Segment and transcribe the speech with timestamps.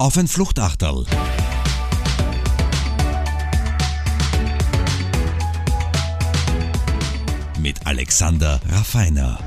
[0.00, 1.06] Auf ein Fluchtachterl.
[7.60, 9.40] Mit Alexander Raffiner.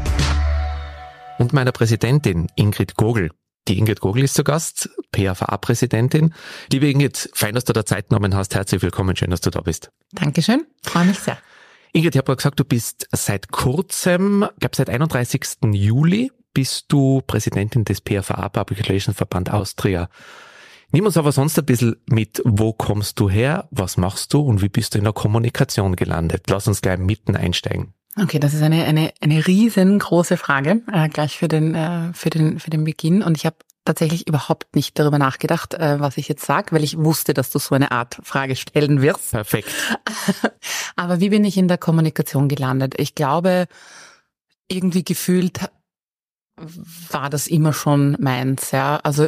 [1.39, 3.31] Und meiner Präsidentin Ingrid Gogel.
[3.69, 6.33] Die Ingrid Gogel ist zu Gast, PAVA-Präsidentin.
[6.69, 8.53] Liebe Ingrid, fein, dass du da Zeit genommen hast.
[8.53, 9.89] Herzlich willkommen, schön, dass du da bist.
[10.11, 11.37] Dankeschön, freue mich sehr.
[11.93, 15.59] Ingrid, ich habe gesagt, du bist seit kurzem, ich glaube seit 31.
[15.71, 20.09] Juli, bist du Präsidentin des PFA Public Relations Verband Austria.
[20.91, 24.61] Nimm uns aber sonst ein bisschen mit, wo kommst du her, was machst du und
[24.61, 26.49] wie bist du in der Kommunikation gelandet?
[26.49, 27.93] Lass uns gleich mitten einsteigen.
[28.21, 32.59] Okay, das ist eine, eine, eine riesengroße Frage, äh, gleich für den, äh, für, den,
[32.59, 33.23] für den Beginn.
[33.23, 36.97] Und ich habe tatsächlich überhaupt nicht darüber nachgedacht, äh, was ich jetzt sage, weil ich
[36.97, 39.31] wusste, dass du so eine Art Frage stellen wirst.
[39.31, 39.69] Perfekt.
[40.97, 42.95] Aber wie bin ich in der Kommunikation gelandet?
[42.97, 43.67] Ich glaube,
[44.67, 45.69] irgendwie gefühlt
[47.09, 48.97] war das immer schon meins, ja.
[48.97, 49.27] Also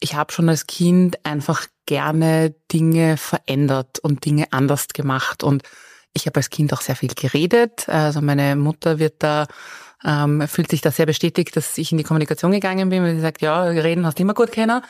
[0.00, 5.62] ich habe schon als Kind einfach gerne Dinge verändert und Dinge anders gemacht und
[6.12, 7.88] ich habe als Kind auch sehr viel geredet.
[7.88, 9.46] Also meine Mutter wird da
[10.04, 13.20] ähm, fühlt sich da sehr bestätigt, dass ich in die Kommunikation gegangen bin, weil sie
[13.20, 14.82] sagt, ja, reden hast du immer gut kennen.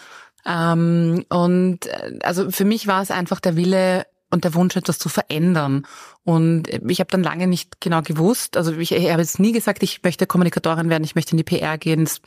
[0.45, 4.99] Ähm, und äh, also für mich war es einfach der Wille, und der Wunsch, etwas
[4.99, 5.87] zu verändern.
[6.25, 9.83] Und ich habe dann lange nicht genau gewusst, also ich, ich habe jetzt nie gesagt,
[9.83, 12.05] ich möchte Kommunikatorin werden, ich möchte in die PR gehen.
[12.05, 12.21] Das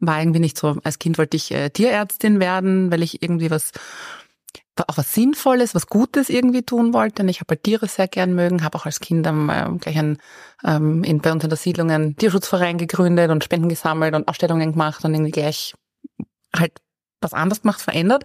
[0.00, 0.76] war irgendwie nicht so.
[0.82, 3.72] Als Kind wollte ich äh, Tierärztin werden, weil ich irgendwie was
[4.88, 7.22] auch was Sinnvolles, was Gutes irgendwie tun wollte.
[7.22, 10.18] Und ich habe halt Tiere sehr gern mögen, habe auch als Kind ähm, gleich ein,
[10.64, 14.72] ähm, in, bei uns in der Siedlung einen Tierschutzverein gegründet und Spenden gesammelt und Ausstellungen
[14.72, 15.74] gemacht und irgendwie gleich
[16.54, 16.72] halt
[17.20, 18.24] was anderes gemacht, verändert.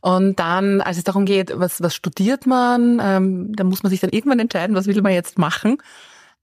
[0.00, 4.00] Und dann, als es darum geht, was, was studiert man, ähm, da muss man sich
[4.00, 5.78] dann irgendwann entscheiden, was will man jetzt machen,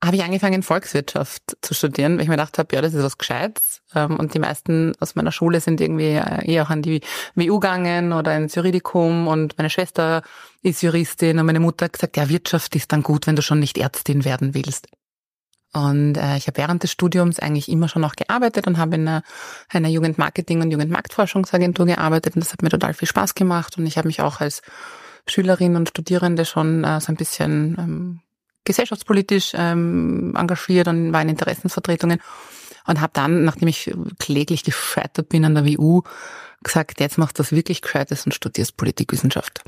[0.03, 3.17] habe ich angefangen, Volkswirtschaft zu studieren, weil ich mir gedacht habe, ja, das ist was
[3.17, 3.81] Gescheites.
[3.95, 7.01] Ähm, und die meisten aus meiner Schule sind irgendwie eher auch an die
[7.35, 10.21] WU gegangen oder ins Juridikum und meine Schwester
[10.61, 13.59] ist Juristin und meine Mutter hat gesagt, ja, Wirtschaft ist dann gut, wenn du schon
[13.59, 14.87] nicht Ärztin werden willst.
[15.75, 19.07] Und äh, ich habe während des Studiums eigentlich immer schon noch gearbeitet und habe in
[19.07, 19.23] einer,
[19.67, 23.97] einer Jugendmarketing- und Jugendmarktforschungsagentur gearbeitet und das hat mir total viel Spaß gemacht und ich
[23.97, 24.61] habe mich auch als
[25.27, 28.19] Schülerin und Studierende schon äh, so ein bisschen ähm,
[28.63, 32.21] gesellschaftspolitisch ähm, engagiert und war in Interessensvertretungen
[32.87, 36.03] und habe dann, nachdem ich kläglich gescheitert bin an der WU,
[36.63, 39.61] gesagt, jetzt machst du das wirklich Gescheites und studierst Politikwissenschaft.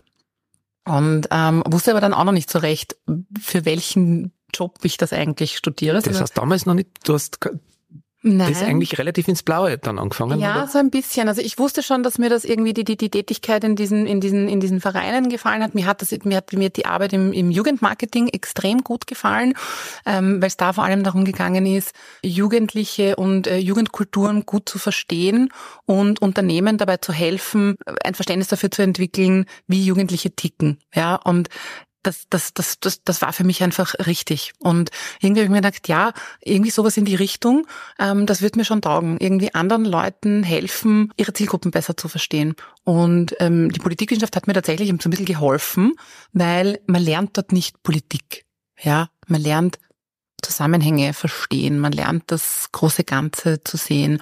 [0.85, 2.95] Und ähm, wusste aber dann auch noch nicht so recht,
[3.41, 6.01] für welchen Job ich das eigentlich studiere.
[6.01, 7.39] Das heißt damals noch nicht, du hast
[8.23, 8.49] Nein.
[8.49, 10.39] Das ist eigentlich relativ ins Blaue dann angefangen.
[10.39, 10.67] Ja, oder?
[10.67, 11.27] so ein bisschen.
[11.27, 14.19] Also ich wusste schon, dass mir das irgendwie die, die, die Tätigkeit in diesen, in
[14.19, 15.75] diesen, in diesen Vereinen gefallen hat.
[15.75, 19.53] Mir hat das, mir hat mir die Arbeit im, im Jugendmarketing extrem gut gefallen,
[20.05, 21.93] ähm, weil es da vor allem darum gegangen ist,
[22.23, 25.49] Jugendliche und äh, Jugendkulturen gut zu verstehen
[25.85, 30.79] und Unternehmen dabei zu helfen, ein Verständnis dafür zu entwickeln, wie Jugendliche ticken.
[30.93, 31.49] Ja, und
[32.07, 34.53] das, das, das, das, das war für mich einfach richtig.
[34.59, 37.67] Und irgendwie habe ich mir gedacht, ja, irgendwie sowas in die Richtung,
[37.99, 39.17] ähm, das wird mir schon taugen.
[39.19, 42.55] Irgendwie anderen Leuten helfen, ihre Zielgruppen besser zu verstehen.
[42.83, 45.93] Und ähm, die Politikwissenschaft hat mir tatsächlich so ein bisschen geholfen,
[46.31, 48.45] weil man lernt dort nicht Politik.
[48.79, 49.79] Ja, man lernt
[50.41, 54.21] Zusammenhänge verstehen, man lernt das große Ganze zu sehen.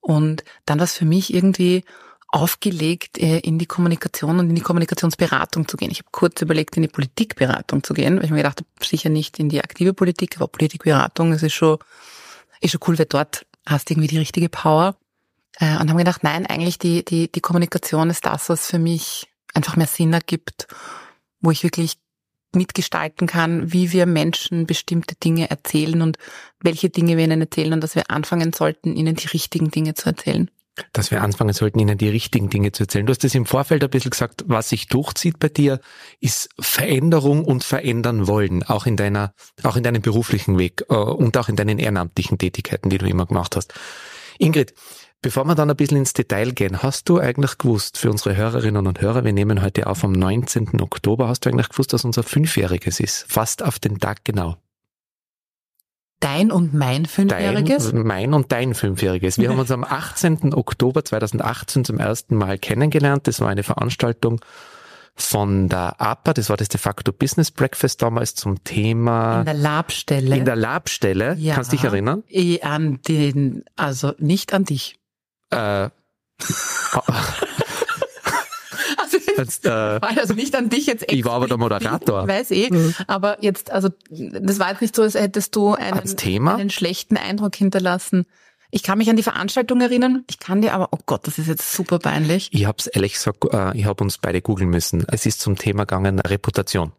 [0.00, 1.84] Und dann war es für mich irgendwie
[2.34, 5.92] aufgelegt, äh, in die Kommunikation und in die Kommunikationsberatung zu gehen.
[5.92, 9.08] Ich habe kurz überlegt, in die Politikberatung zu gehen, weil ich mir gedacht habe, sicher
[9.08, 11.78] nicht in die aktive Politik, aber Politikberatung, das ist schon,
[12.60, 14.96] ist schon cool, weil dort hast du irgendwie die richtige Power.
[15.60, 19.28] Äh, und haben gedacht, nein, eigentlich die, die, die Kommunikation ist das, was für mich
[19.54, 20.66] einfach mehr Sinn ergibt,
[21.40, 21.98] wo ich wirklich
[22.52, 26.18] mitgestalten kann, wie wir Menschen bestimmte Dinge erzählen und
[26.60, 30.06] welche Dinge wir ihnen erzählen und dass wir anfangen sollten, ihnen die richtigen Dinge zu
[30.06, 30.50] erzählen
[30.92, 33.06] dass wir anfangen sollten, ihnen die richtigen Dinge zu erzählen.
[33.06, 35.80] Du hast es im Vorfeld ein bisschen gesagt, was sich durchzieht bei dir,
[36.20, 41.36] ist Veränderung und verändern wollen, auch in deiner, auch in deinem beruflichen Weg äh, und
[41.36, 43.74] auch in deinen ehrenamtlichen Tätigkeiten, die du immer gemacht hast.
[44.38, 44.74] Ingrid,
[45.22, 48.86] bevor wir dann ein bisschen ins Detail gehen, hast du eigentlich gewusst, für unsere Hörerinnen
[48.86, 50.80] und Hörer, wir nehmen heute auf am 19.
[50.80, 53.26] Oktober, hast du eigentlich gewusst, dass unser Fünfjähriges ist?
[53.28, 54.56] Fast auf den Tag genau.
[56.24, 57.90] Dein und mein Fünfjähriges?
[57.90, 59.36] Dein, mein und dein Fünfjähriges.
[59.36, 60.54] Wir haben uns am 18.
[60.54, 63.26] Oktober 2018 zum ersten Mal kennengelernt.
[63.26, 64.40] Das war eine Veranstaltung
[65.14, 69.40] von der APA, das war das de facto Business Breakfast damals zum Thema.
[69.40, 70.36] In der Labstelle.
[70.36, 71.36] In der Labstelle.
[71.38, 71.56] Ja.
[71.56, 72.24] Kannst du dich erinnern?
[72.62, 74.98] An den, also nicht an dich.
[75.50, 75.90] Äh,
[79.36, 79.68] Jetzt, äh,
[80.00, 82.22] also nicht an dich jetzt Ich war aber der Moderator.
[82.22, 82.70] Ich weiß eh.
[82.70, 82.94] Mhm.
[83.06, 87.56] Aber jetzt, also das war jetzt nicht so, als hättest du einen, einen schlechten Eindruck
[87.56, 88.26] hinterlassen.
[88.70, 90.24] Ich kann mich an die Veranstaltung erinnern.
[90.28, 92.48] Ich kann dir aber, oh Gott, das ist jetzt super peinlich.
[92.52, 95.04] Ich habe es ehrlich gesagt, äh, ich habe uns beide googeln müssen.
[95.08, 96.92] Es ist zum Thema gegangen Reputation.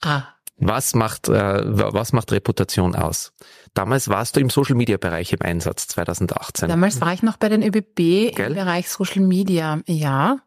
[0.00, 0.22] Ah.
[0.56, 3.32] Was macht, äh, was macht Reputation aus?
[3.74, 6.68] Damals warst du im Social Media Bereich im Einsatz, 2018.
[6.68, 8.46] Damals war ich noch bei den ÖBB Gell?
[8.48, 9.80] im Bereich Social Media.
[9.86, 10.38] Ja.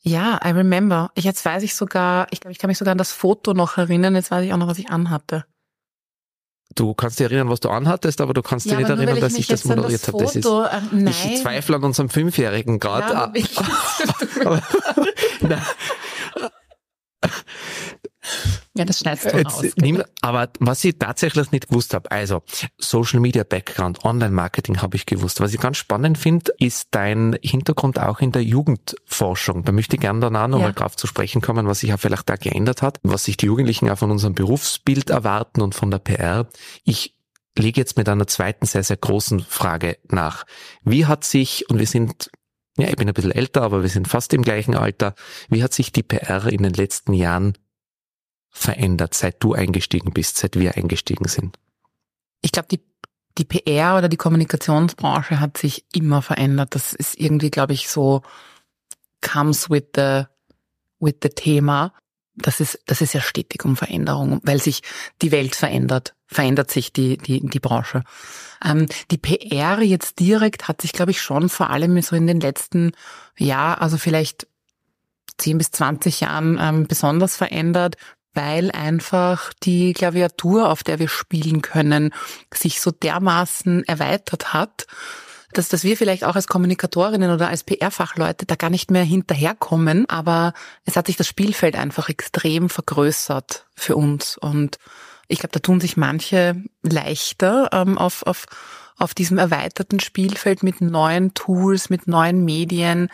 [0.00, 1.10] Ja, I remember.
[1.14, 3.78] Ich, jetzt weiß ich sogar, ich glaube, ich kann mich sogar an das Foto noch
[3.78, 4.14] erinnern.
[4.14, 5.44] Jetzt weiß ich auch noch, was ich anhatte.
[6.74, 9.16] Du kannst dich erinnern, was du anhattest, aber du kannst dich nicht aber nur, erinnern,
[9.22, 10.18] weil dass ich das moderiert habe.
[10.18, 10.50] Das ist, äh,
[10.92, 11.06] nein.
[11.08, 13.12] ich zweifle an unserem Fünfjährigen gerade.
[13.12, 13.58] Ja, aber ich-
[14.44, 14.62] aber,
[15.40, 15.62] nein,
[18.78, 19.62] ja, das schneidest du raus.
[19.62, 22.42] Jetzt, nimm, aber was ich tatsächlich nicht gewusst habe, also
[22.78, 25.40] Social Media Background, Online Marketing habe ich gewusst.
[25.40, 29.64] Was ich ganz spannend finde, ist dein Hintergrund auch in der Jugendforschung.
[29.64, 30.72] Da möchte ich gerne dann auch nochmal Ja.
[30.74, 33.90] drauf zu sprechen kommen, was sich ja vielleicht da geändert hat, was sich die Jugendlichen
[33.90, 36.48] auch von unserem Berufsbild erwarten und von der PR.
[36.84, 37.14] Ich
[37.58, 40.44] lege jetzt mit einer zweiten sehr, sehr großen Frage nach.
[40.84, 42.30] Wie hat sich, und wir sind
[42.78, 45.16] ja, ich bin ein bisschen älter, aber wir sind fast im gleichen Alter.
[45.48, 47.54] Wie hat sich die PR in den letzten Jahren
[48.58, 51.58] verändert, seit du eingestiegen bist, seit wir eingestiegen sind?
[52.40, 52.80] ich glaube, die,
[53.36, 56.74] die PR oder die Kommunikationsbranche hat sich immer verändert.
[56.74, 58.22] Das ist irgendwie, glaube ich, so
[59.20, 60.24] comes with the,
[61.00, 61.92] with the Thema.
[62.34, 64.82] Das ist, das ist ja stetig um Veränderung, weil sich
[65.22, 68.04] die Welt verändert, verändert sich die, die, die Branche.
[68.64, 72.38] Ähm, die PR jetzt direkt hat sich, glaube ich, schon vor allem so in den
[72.38, 72.92] letzten,
[73.36, 74.46] ja, also vielleicht
[75.38, 77.96] 10 bis 20 Jahren ähm, besonders verändert,
[78.38, 82.14] weil einfach die Klaviatur, auf der wir spielen können,
[82.54, 84.86] sich so dermaßen erweitert hat,
[85.54, 90.08] dass, dass wir vielleicht auch als Kommunikatorinnen oder als PR-Fachleute da gar nicht mehr hinterherkommen,
[90.08, 90.52] aber
[90.84, 94.38] es hat sich das Spielfeld einfach extrem vergrößert für uns.
[94.38, 94.78] Und
[95.26, 98.46] ich glaube, da tun sich manche leichter ähm, auf, auf,
[98.98, 103.08] auf diesem erweiterten Spielfeld mit neuen Tools, mit neuen Medien,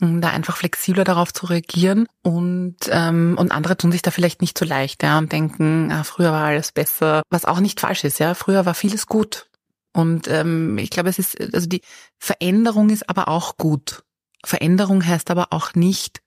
[0.00, 2.06] um da einfach flexibler darauf zu reagieren.
[2.22, 6.04] Und, ähm, und andere tun sich da vielleicht nicht so leicht ja, und denken, ah,
[6.04, 8.18] früher war alles besser, was auch nicht falsch ist.
[8.18, 9.46] Ja, Früher war vieles gut.
[9.92, 11.82] Und ähm, ich glaube, es ist, also die
[12.18, 14.04] Veränderung ist aber auch gut.
[14.44, 16.20] Veränderung heißt aber auch nicht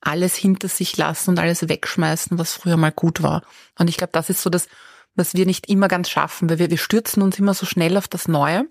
[0.00, 3.42] alles hinter sich lassen und alles wegschmeißen, was früher mal gut war.
[3.78, 4.66] Und ich glaube, das ist so das,
[5.20, 8.08] was wir nicht immer ganz schaffen, weil wir, wir stürzen uns immer so schnell auf
[8.08, 8.64] das Neue.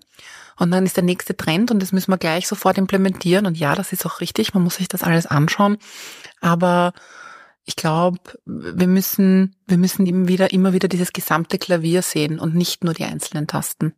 [0.58, 3.46] Und dann ist der nächste Trend und das müssen wir gleich sofort implementieren.
[3.46, 5.78] Und ja, das ist auch richtig, man muss sich das alles anschauen.
[6.42, 6.92] Aber
[7.64, 12.54] ich glaube, wir müssen, wir müssen immer wieder, immer wieder dieses gesamte Klavier sehen und
[12.54, 13.94] nicht nur die einzelnen Tasten.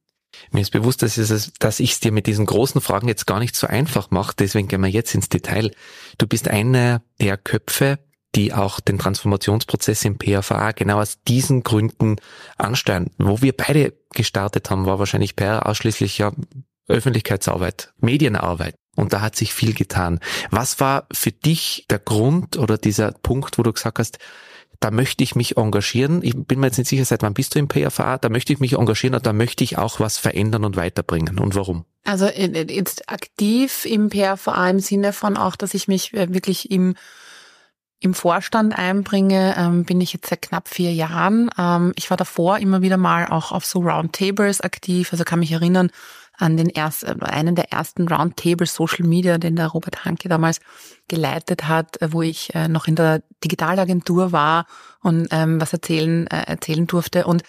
[0.50, 3.38] Mir ist bewusst, dass, es, dass ich es dir mit diesen großen Fragen jetzt gar
[3.38, 5.72] nicht so einfach mache, deswegen gehen wir jetzt ins Detail.
[6.18, 7.98] Du bist einer der Köpfe,
[8.34, 12.16] die auch den Transformationsprozess im PFA genau aus diesen Gründen
[12.56, 13.10] ansteuern.
[13.18, 16.32] Wo wir beide gestartet haben, war wahrscheinlich PR ausschließlich ja
[16.88, 18.74] Öffentlichkeitsarbeit, Medienarbeit.
[18.96, 20.20] Und da hat sich viel getan.
[20.50, 24.18] Was war für dich der Grund oder dieser Punkt, wo du gesagt hast,
[24.80, 26.22] da möchte ich mich engagieren.
[26.22, 28.18] Ich bin mir jetzt nicht sicher, seit wann bist du im PFA?
[28.18, 31.38] Da möchte ich mich engagieren und da möchte ich auch was verändern und weiterbringen.
[31.38, 31.84] Und warum?
[32.04, 36.70] Also äh, jetzt aktiv im PRVA im Sinne von auch, dass ich mich äh, wirklich
[36.72, 36.96] im
[38.02, 41.50] im Vorstand einbringe, ähm, bin ich jetzt seit knapp vier Jahren.
[41.56, 45.12] Ähm, ich war davor immer wieder mal auch auf so Roundtables aktiv.
[45.12, 45.90] Also kann mich erinnern
[46.36, 50.60] an den ersten, einen der ersten Roundtables Social Media, den der Robert Hanke damals
[51.06, 54.66] geleitet hat, äh, wo ich äh, noch in der Digitalagentur war
[55.00, 57.42] und ähm, was erzählen äh, erzählen durfte und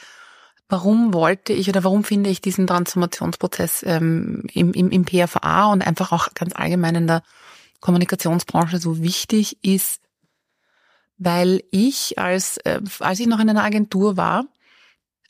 [0.70, 5.86] Warum wollte ich oder warum finde ich diesen Transformationsprozess ähm, im, im, im PFA und
[5.86, 7.22] einfach auch ganz allgemein in der
[7.80, 10.02] Kommunikationsbranche so wichtig ist,
[11.24, 14.46] weil ich als, äh, als ich noch in einer Agentur war,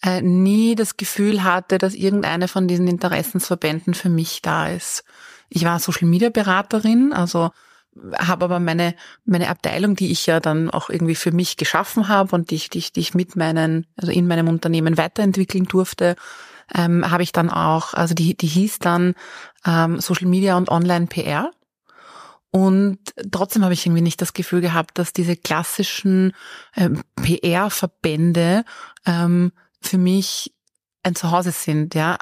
[0.03, 5.03] äh, nie das Gefühl hatte, dass irgendeine von diesen Interessensverbänden für mich da ist.
[5.50, 7.51] Ich war Social Media Beraterin, also
[8.17, 12.35] habe aber meine meine Abteilung, die ich ja dann auch irgendwie für mich geschaffen habe
[12.35, 16.15] und die ich, die ich, die ich mit meinen, also in meinem Unternehmen weiterentwickeln durfte,
[16.73, 19.13] ähm, habe ich dann auch, also die, die hieß dann
[19.65, 21.51] ähm, Social Media und Online PR.
[22.55, 23.00] Und
[23.31, 26.33] trotzdem habe ich irgendwie nicht das Gefühl gehabt, dass diese klassischen
[26.75, 28.63] ähm, PR-Verbände
[29.07, 30.53] ähm, für mich
[31.01, 31.95] ein Zuhause sind.
[31.95, 32.19] Ja,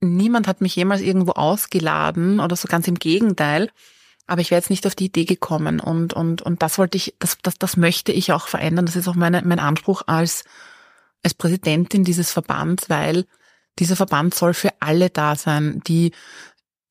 [0.00, 3.70] niemand hat mich jemals irgendwo ausgeladen oder so ganz im Gegenteil.
[4.26, 7.14] Aber ich wäre jetzt nicht auf die Idee gekommen und und und das wollte ich,
[7.18, 8.86] das das das möchte ich auch verändern.
[8.86, 10.44] Das ist auch meine, mein Anspruch als
[11.22, 13.26] als Präsidentin dieses Verbands, weil
[13.78, 16.12] dieser Verband soll für alle da sein, die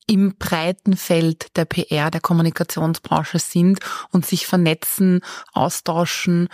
[0.06, 3.80] im breiten Feld der PR, der Kommunikationsbranche sind
[4.12, 5.20] und sich vernetzen,
[5.52, 6.48] austauschen,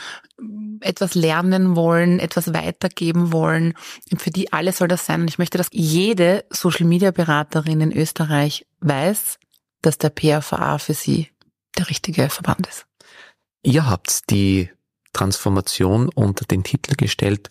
[0.81, 3.75] etwas lernen wollen, etwas weitergeben wollen.
[4.17, 5.21] Für die alle soll das sein.
[5.23, 9.39] Und ich möchte, dass jede Social Media Beraterin in Österreich weiß,
[9.83, 11.29] dass der PRVA für sie
[11.77, 12.87] der richtige Verband ist.
[13.63, 14.71] Ihr habt die
[15.13, 17.49] Transformation unter den Titel gestellt,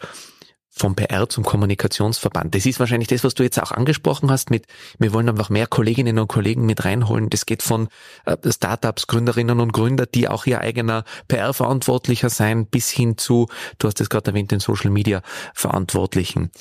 [0.72, 2.56] vom PR zum Kommunikationsverband.
[2.56, 4.66] Das ist wahrscheinlich das, was du jetzt auch angesprochen hast mit,
[4.98, 7.30] wir wollen einfach mehr Kolleginnen und Kollegen mit reinholen.
[7.30, 7.90] Das geht von
[8.26, 13.48] äh, Startups, Gründerinnen und Gründer, die auch ihr eigener PR-Verantwortlicher sein, bis hin zu,
[13.80, 15.22] du hast es gerade erwähnt, den Social Media
[15.54, 16.52] Verantwortlichen.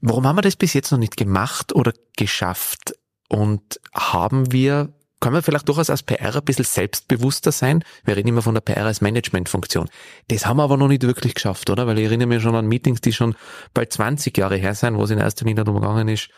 [0.00, 2.94] Warum haben wir das bis jetzt noch nicht gemacht oder geschafft?
[3.28, 7.84] Und haben wir kann man vielleicht durchaus als PR ein bisschen selbstbewusster sein.
[8.04, 9.88] Wir reden immer von der PR als Managementfunktion.
[10.28, 11.86] Das haben wir aber noch nicht wirklich geschafft, oder?
[11.86, 13.34] Weil ich erinnere mich schon an Meetings, die schon
[13.74, 16.30] bald 20 Jahre her sind, wo es in erster Linie darum gegangen ist,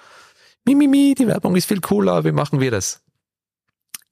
[0.65, 3.03] mi, mi, mi, die Werbung ist viel cooler, wie machen wir das?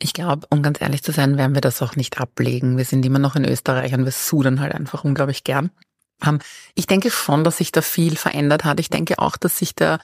[0.02, 2.78] Ich glaube, um ganz ehrlich zu sein, werden wir das auch nicht ablegen.
[2.78, 5.70] Wir sind immer noch in Österreich und wir sudern halt einfach unglaublich gern.
[6.24, 6.38] Ähm,
[6.74, 8.80] ich denke schon, dass sich da viel verändert hat.
[8.80, 9.98] Ich denke auch, dass sich der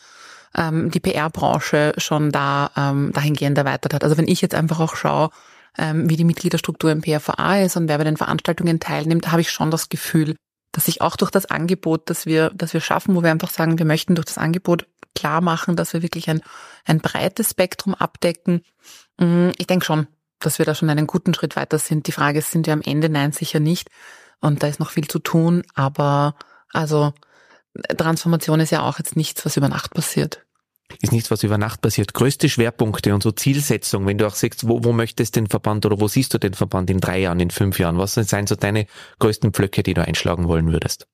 [0.55, 4.05] ähm, die PR-Branche schon da ähm, dahingehend erweitert hat.
[4.05, 5.31] Also wenn ich jetzt einfach auch schaue,
[5.79, 9.50] ähm, wie die Mitgliederstruktur im PRVA ist und wer bei den Veranstaltungen teilnimmt, habe ich
[9.50, 10.37] schon das Gefühl,
[10.73, 13.79] dass sich auch durch das Angebot, das wir, das wir schaffen, wo wir einfach sagen,
[13.79, 16.43] wir möchten durch das Angebot klar machen, dass wir wirklich ein,
[16.85, 18.62] ein breites Spektrum abdecken.
[19.19, 20.07] Mm, ich denke schon,
[20.38, 22.07] dass wir da schon einen guten Schritt weiter sind.
[22.07, 23.09] Die Frage ist, sind wir am Ende?
[23.09, 23.88] Nein, sicher nicht.
[24.41, 25.62] Und da ist noch viel zu tun.
[25.75, 26.35] Aber
[26.73, 27.15] also
[27.97, 30.47] Transformation ist ja auch jetzt nichts, was über Nacht passiert
[31.02, 32.14] ist nichts, was über Nacht passiert.
[32.14, 35.85] Größte Schwerpunkte und so Zielsetzung, wenn du auch sagst, wo, wo möchtest du den Verband
[35.87, 37.99] oder wo siehst du den Verband in drei Jahren, in fünf Jahren?
[37.99, 38.87] Was sind so deine
[39.18, 41.06] größten Pflöcke, die du einschlagen wollen würdest?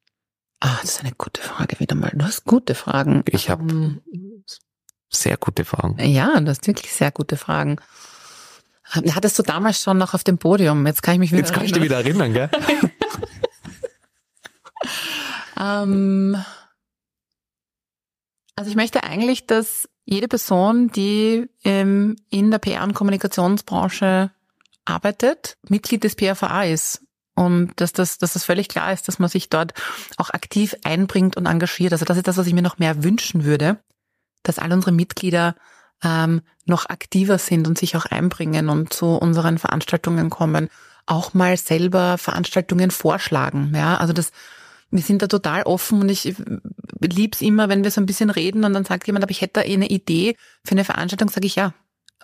[0.60, 2.12] Ah, das ist eine gute Frage wieder mal.
[2.14, 3.24] Du hast gute Fragen.
[3.26, 4.44] Ich habe um, ähm,
[5.08, 5.98] sehr gute Fragen.
[5.98, 7.78] Ja, du hast wirklich sehr gute Fragen.
[8.84, 10.86] Hattest du damals schon noch auf dem Podium?
[10.86, 12.50] Jetzt kann ich mich wieder Jetzt kann ich dich wieder erinnern, gell?
[15.62, 16.36] ähm,
[18.56, 24.30] also ich möchte eigentlich, dass jede Person, die ähm, in der PR- und Kommunikationsbranche
[24.84, 27.02] arbeitet, Mitglied des PRVA ist.
[27.34, 29.72] Und dass das, dass das völlig klar ist, dass man sich dort
[30.18, 31.92] auch aktiv einbringt und engagiert.
[31.92, 33.78] Also das ist das, was ich mir noch mehr wünschen würde,
[34.42, 35.54] dass all unsere Mitglieder
[36.02, 40.68] ähm, noch aktiver sind und sich auch einbringen und zu unseren Veranstaltungen kommen,
[41.06, 43.72] auch mal selber Veranstaltungen vorschlagen.
[43.74, 44.30] Ja, also das
[44.92, 46.34] wir sind da total offen und ich
[47.00, 49.60] lieb's immer, wenn wir so ein bisschen reden und dann sagt jemand, aber ich hätte
[49.60, 51.74] da eh eine Idee für eine Veranstaltung, sage ich ja,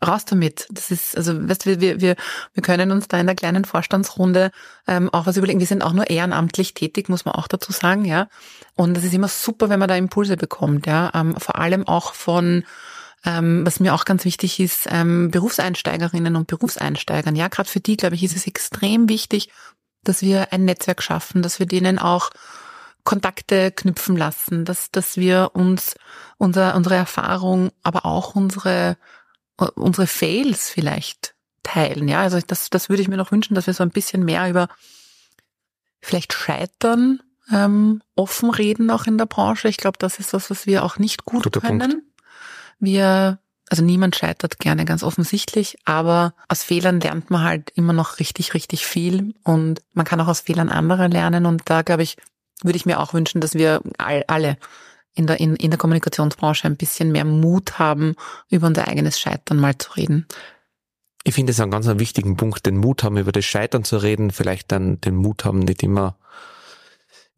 [0.06, 0.68] raus damit.
[0.70, 2.16] Das ist, also weißt du, wir, wir,
[2.52, 4.50] wir können uns da in der kleinen Vorstandsrunde
[4.86, 5.60] ähm, auch was überlegen.
[5.60, 8.28] Wir sind auch nur ehrenamtlich tätig, muss man auch dazu sagen, ja.
[8.74, 11.10] Und das ist immer super, wenn man da Impulse bekommt, ja.
[11.14, 12.64] Ähm, vor allem auch von
[13.24, 17.34] ähm, was mir auch ganz wichtig ist, ähm, Berufseinsteigerinnen und Berufseinsteigern.
[17.34, 19.50] Ja, gerade für die, glaube ich, ist es extrem wichtig,
[20.04, 22.30] dass wir ein Netzwerk schaffen, dass wir denen auch
[23.04, 25.94] Kontakte knüpfen lassen, dass, dass wir uns
[26.36, 28.96] unser, unsere Erfahrung, aber auch unsere,
[29.74, 32.08] unsere Fails vielleicht teilen.
[32.08, 34.48] Ja, also das, das würde ich mir noch wünschen, dass wir so ein bisschen mehr
[34.48, 34.68] über
[36.00, 39.68] vielleicht Scheitern ähm, offen reden auch in der Branche.
[39.68, 41.90] Ich glaube, das ist was, was wir auch nicht gut Guter können.
[41.90, 42.04] Punkt.
[42.78, 43.38] Wir
[43.70, 48.54] also niemand scheitert gerne, ganz offensichtlich, aber aus Fehlern lernt man halt immer noch richtig,
[48.54, 52.16] richtig viel und man kann auch aus Fehlern anderer lernen und da, glaube ich,
[52.62, 54.56] würde ich mir auch wünschen, dass wir all, alle
[55.14, 58.14] in der, in, in der Kommunikationsbranche ein bisschen mehr Mut haben,
[58.50, 60.26] über unser eigenes Scheitern mal zu reden.
[61.24, 63.98] Ich finde es einen ganz einen wichtigen Punkt, den Mut haben, über das Scheitern zu
[63.98, 66.16] reden, vielleicht dann den Mut haben, nicht immer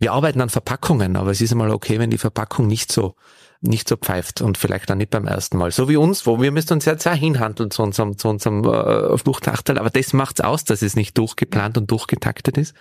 [0.01, 3.15] wir arbeiten an Verpackungen, aber es ist einmal okay, wenn die Verpackung nicht so
[3.63, 5.71] nicht so pfeift und vielleicht dann nicht beim ersten Mal.
[5.71, 9.19] So wie uns, wo wir müssen uns jetzt auch hinhandeln zu unserem, zu unserem äh,
[9.19, 12.75] Fluchtachtel, aber das macht's aus, dass es nicht durchgeplant und durchgetaktet ist.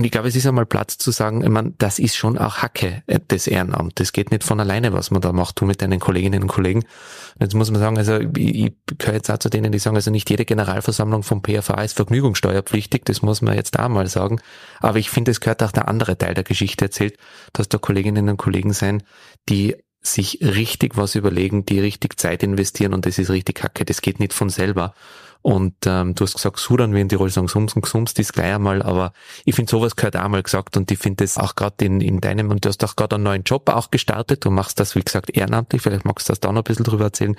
[0.00, 2.62] Und ich glaube, es ist einmal Platz zu sagen, ich meine, das ist schon auch
[2.62, 3.96] Hacke des Ehrenamts.
[3.96, 6.78] Das geht nicht von alleine, was man da macht, du mit deinen Kolleginnen und Kollegen.
[6.78, 9.96] Und jetzt muss man sagen, also ich, ich gehöre jetzt auch zu denen, die sagen,
[9.96, 14.40] also nicht jede Generalversammlung vom PFA ist vergnügungssteuerpflichtig, das muss man jetzt auch mal sagen.
[14.78, 17.18] Aber ich finde, es gehört auch der andere Teil der Geschichte erzählt,
[17.52, 19.02] dass da Kolleginnen und Kollegen sein,
[19.50, 23.84] die sich richtig was überlegen, die richtig Zeit investieren und das ist richtig Hacke.
[23.84, 24.94] Das geht nicht von selber.
[25.42, 28.54] Und ähm, du hast gesagt, Sudan, wie in Tirol sagen, Sums und Sums, das gleich
[28.54, 29.12] einmal, aber
[29.44, 32.20] ich finde, sowas gehört auch mal gesagt und ich finde das auch gerade in, in
[32.20, 35.00] deinem, und du hast auch gerade einen neuen Job auch gestartet, du machst das, wie
[35.00, 37.36] gesagt, ehrenamtlich, vielleicht magst du das da noch ein bisschen drüber erzählen.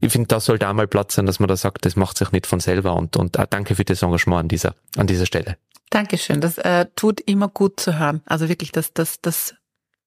[0.00, 2.32] Ich finde, da sollte auch mal Platz sein, dass man da sagt, das macht sich
[2.32, 5.56] nicht von selber und, und auch danke für das Engagement an dieser, an dieser Stelle.
[5.88, 8.20] Dankeschön, das äh, tut immer gut zu hören.
[8.26, 9.54] Also wirklich, das, das, das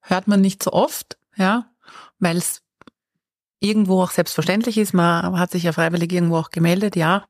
[0.02, 1.66] hört man nicht so oft, ja,
[2.20, 2.62] weil es
[3.60, 4.94] irgendwo auch selbstverständlich ist.
[4.94, 7.26] Man hat sich ja freiwillig irgendwo auch gemeldet, ja.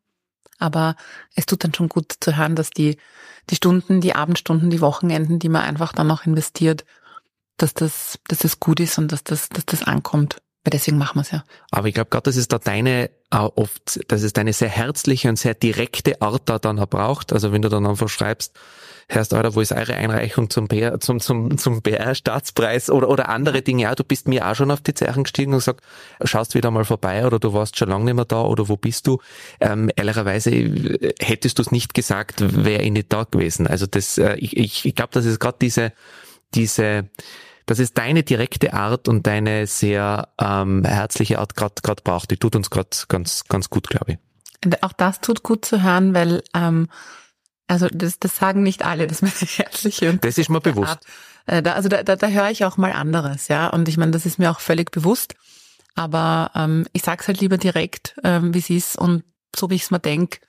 [0.57, 0.95] Aber
[1.35, 2.97] es tut dann schon gut zu hören, dass die,
[3.49, 6.85] die Stunden, die Abendstunden, die Wochenenden, die man einfach dann noch investiert,
[7.57, 10.41] dass das, dass das gut ist und dass das, dass das ankommt.
[10.65, 11.43] Weil deswegen machen wir es ja.
[11.69, 15.29] Aber ich glaube gerade, dass es da deine äh, oft, dass es deine sehr herzliche
[15.29, 17.33] und sehr direkte Art da dann auch braucht.
[17.33, 18.57] Also wenn du dann einfach schreibst,
[19.07, 23.61] Herrst, Alter, wo ist eure Einreichung zum BR, zum, zum, zum BR-Staatspreis oder, oder andere
[23.61, 23.83] Dinge?
[23.83, 25.81] Ja, du bist mir auch schon auf die Zeichen gestiegen und gesagt,
[26.23, 29.05] schaust wieder mal vorbei oder du warst schon lange nicht mehr da oder wo bist
[29.05, 29.19] du?
[29.59, 33.67] Ähm, ehrlicherweise äh, hättest du es nicht gesagt, wäre ich nicht da gewesen.
[33.67, 35.93] Also das, äh, ich, ich, ich glaube, dass es gerade diese,
[36.55, 37.07] diese,
[37.65, 42.31] das ist deine direkte Art und deine sehr ähm, herzliche Art gerade braucht.
[42.31, 44.17] Die tut uns gerade ganz ganz gut, glaube ich.
[44.63, 46.87] Und auch das tut gut zu hören, weil ähm,
[47.67, 50.99] also das, das sagen nicht alle, das meine herzliche und das ist mir bewusst.
[51.47, 53.67] Äh, da, also da, da, da höre ich auch mal anderes, ja.
[53.67, 55.35] Und ich meine, das ist mir auch völlig bewusst.
[55.95, 59.23] Aber ähm, ich sag's halt lieber direkt, ähm, wie es ist und
[59.55, 60.41] so wie ich es mir denk,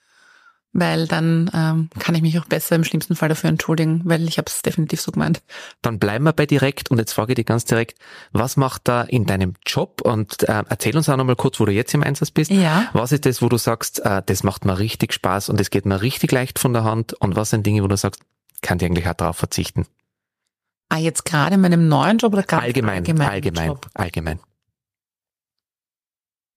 [0.78, 4.38] weil dann ähm, kann ich mich auch besser im schlimmsten Fall dafür entschuldigen, weil ich
[4.38, 5.42] habe es definitiv so gemeint.
[5.82, 7.98] Dann bleiben wir bei direkt und jetzt frage ich dich ganz direkt,
[8.32, 11.72] was macht da in deinem Job und äh, erzähl uns auch nochmal kurz, wo du
[11.72, 12.50] jetzt im Einsatz bist.
[12.50, 12.88] Ja.
[12.92, 15.86] Was ist das, wo du sagst, äh, das macht mir richtig Spaß und es geht
[15.86, 18.20] mir richtig leicht von der Hand und was sind Dinge, wo du sagst,
[18.60, 19.86] kann ich eigentlich auch darauf verzichten?
[20.88, 23.88] Ah, jetzt gerade in meinem neuen Job oder gerade allgemein, allgemein, allgemein, Job?
[23.94, 24.40] allgemein.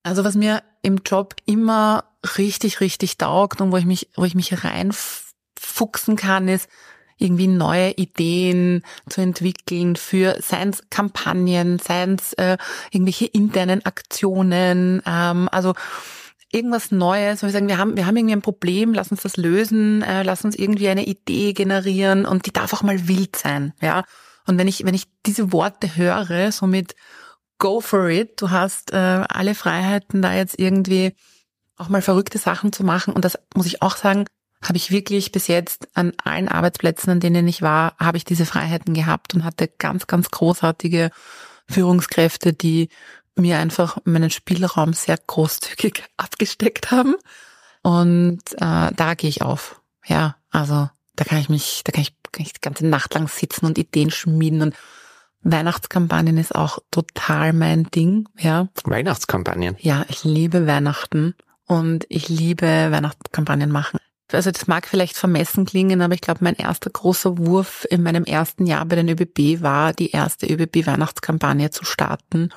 [0.04, 4.36] Also was mir im Job immer richtig, richtig taugt und wo ich mich, wo ich
[4.36, 6.70] mich reinfuchsen kann, ist
[7.18, 12.58] irgendwie neue Ideen zu entwickeln für seins Kampagnen, seins äh,
[12.92, 15.74] irgendwelche internen Aktionen, ähm, also
[16.52, 19.38] irgendwas Neues, wo wir sagen, wir haben, wir haben irgendwie ein Problem, lass uns das
[19.38, 23.74] lösen, äh, lass uns irgendwie eine Idee generieren und die darf auch mal wild sein,
[23.82, 24.04] ja.
[24.48, 26.96] Und wenn ich, wenn ich diese Worte höre, so mit
[27.60, 31.14] go for it, du hast äh, alle Freiheiten, da jetzt irgendwie
[31.80, 33.14] auch mal verrückte Sachen zu machen.
[33.14, 34.26] Und das muss ich auch sagen,
[34.62, 38.46] habe ich wirklich bis jetzt an allen Arbeitsplätzen, an denen ich war, habe ich diese
[38.46, 41.12] Freiheiten gehabt und hatte ganz, ganz großartige
[41.68, 42.90] Führungskräfte, die
[43.36, 47.16] mir einfach meinen Spielraum sehr großzügig abgesteckt haben.
[47.82, 49.82] Und äh, da gehe ich auf.
[50.06, 53.30] Ja, also da kann ich mich, da kann ich, kann ich die ganze Nacht lang
[53.30, 54.76] sitzen und Ideen schmieden und
[55.42, 58.68] Weihnachtskampagnen ist auch total mein Ding, ja.
[58.84, 59.78] Weihnachtskampagnen?
[59.80, 61.34] Ja, ich liebe Weihnachten
[61.70, 64.00] und ich liebe Weihnachtskampagnen machen.
[64.32, 68.26] Also das mag vielleicht vermessen klingen, aber ich glaube, mein erster großer Wurf in meinem
[68.26, 72.50] ersten Jahr bei den ÖBB war, die erste ÖBB-Weihnachtskampagne zu starten.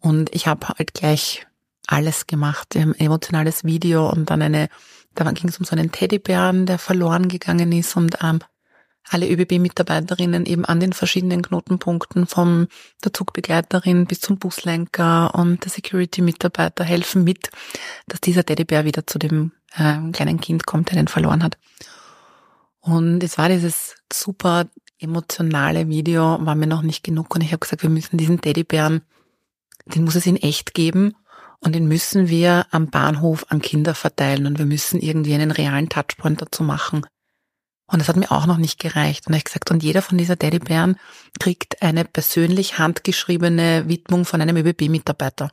[0.00, 1.46] Und ich habe halt gleich
[1.86, 2.76] alles gemacht.
[2.76, 4.68] Ein emotionales Video und dann eine,
[5.14, 8.40] da ging es um so einen Teddybären, der verloren gegangen ist und ähm,
[9.12, 12.68] alle ÖBB-Mitarbeiterinnen eben an den verschiedenen Knotenpunkten vom
[13.04, 17.50] der Zugbegleiterin bis zum Buslenker und der Security-Mitarbeiter helfen mit,
[18.06, 21.58] dass dieser Teddybär wieder zu dem äh, kleinen Kind kommt, der den verloren hat.
[22.80, 24.66] Und es war dieses super
[24.98, 29.02] emotionale Video, war mir noch nicht genug und ich habe gesagt, wir müssen diesen Teddybären,
[29.86, 31.14] den muss es in echt geben
[31.60, 35.88] und den müssen wir am Bahnhof an Kinder verteilen und wir müssen irgendwie einen realen
[35.88, 37.06] Touchpoint dazu machen.
[37.90, 39.26] Und das hat mir auch noch nicht gereicht.
[39.26, 40.98] Und ich gesagt, und jeder von dieser Teddybären
[41.40, 45.50] kriegt eine persönlich handgeschriebene Widmung von einem ÖBB-Mitarbeiter.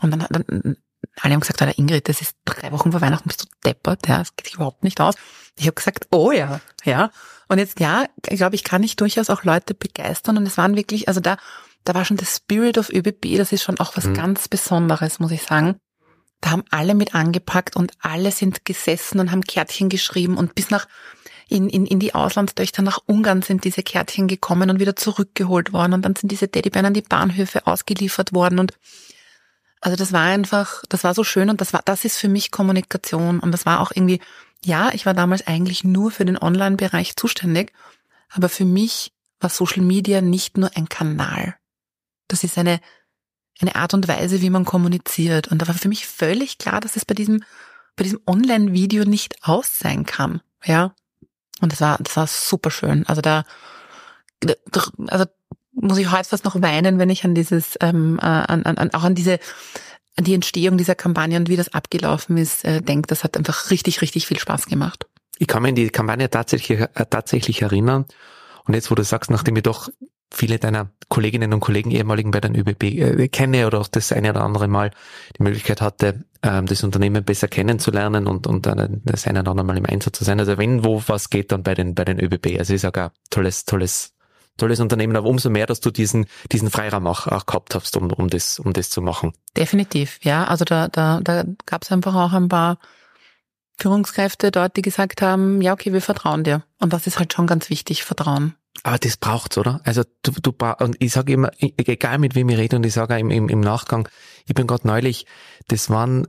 [0.00, 0.76] Und dann, dann
[1.20, 4.18] alle haben gesagt, Alter Ingrid, das ist drei Wochen vor Weihnachten, bist du deppert, ja,
[4.18, 5.14] das geht sich überhaupt nicht aus.
[5.58, 7.10] Ich habe gesagt, oh ja, ja.
[7.48, 10.36] Und jetzt, ja, ich glaube, ich kann nicht durchaus auch Leute begeistern.
[10.36, 11.36] Und es waren wirklich, also da,
[11.84, 14.14] da war schon das Spirit of ÖBB, das ist schon auch was mhm.
[14.14, 15.76] ganz Besonderes, muss ich sagen.
[16.40, 20.70] Da haben alle mit angepackt und alle sind gesessen und haben Kärtchen geschrieben und bis
[20.70, 20.86] nach
[21.48, 25.92] in, in, in die Auslandstöchter nach Ungarn sind diese Kärtchen gekommen und wieder zurückgeholt worden
[25.92, 28.72] und dann sind diese Teddybären an die Bahnhöfe ausgeliefert worden und
[29.80, 32.50] also das war einfach, das war so schön und das war, das ist für mich
[32.50, 34.20] Kommunikation und das war auch irgendwie,
[34.64, 37.72] ja, ich war damals eigentlich nur für den Online-Bereich zuständig,
[38.30, 41.54] aber für mich war Social Media nicht nur ein Kanal.
[42.26, 42.80] Das ist eine,
[43.60, 45.48] eine Art und Weise, wie man kommuniziert.
[45.48, 47.44] Und da war für mich völlig klar, dass es bei diesem,
[47.94, 50.40] bei diesem Online-Video nicht aus sein kann.
[50.64, 50.94] Ja.
[51.60, 53.06] Und das war, das war super schön.
[53.06, 53.44] Also da,
[55.08, 55.24] also
[55.72, 59.04] muss ich heute fast noch weinen, wenn ich an dieses, ähm, äh, an, an, auch
[59.04, 59.38] an diese,
[60.16, 63.70] an die Entstehung dieser Kampagne und wie das abgelaufen ist, äh, denke, das hat einfach
[63.70, 65.06] richtig, richtig viel Spaß gemacht.
[65.38, 68.06] Ich kann mich an die Kampagne tatsächlich, äh, tatsächlich erinnern.
[68.64, 69.88] Und jetzt, wo du sagst, nachdem ich doch
[70.32, 74.30] viele deiner Kolleginnen und Kollegen ehemaligen bei den ÖBB äh, kenne oder auch das eine
[74.30, 74.90] oder andere Mal
[75.38, 79.66] die Möglichkeit hatte, ähm, das Unternehmen besser kennenzulernen und, und dann das eine oder andere
[79.66, 80.40] Mal im Einsatz zu sein.
[80.40, 82.58] Also wenn wo was geht, dann bei den, bei den ÖBB.
[82.58, 84.12] Also ist auch ein tolles, tolles
[84.56, 88.10] tolles Unternehmen, aber umso mehr, dass du diesen, diesen Freiraum auch, auch gehabt hast, um,
[88.10, 89.32] um das, um das zu machen.
[89.56, 90.44] Definitiv, ja.
[90.44, 92.78] Also da, da, da gab es einfach auch ein paar
[93.78, 96.62] Führungskräfte dort, die gesagt haben, ja, okay, wir vertrauen dir.
[96.80, 98.54] Und das ist halt schon ganz wichtig, Vertrauen.
[98.82, 99.80] Aber das braucht's, oder?
[99.84, 103.18] Also du, du und ich sage immer, egal mit wem ich rede, und ich sage
[103.18, 104.08] im, im, im Nachgang,
[104.46, 105.26] ich bin gerade neulich,
[105.68, 106.28] das waren,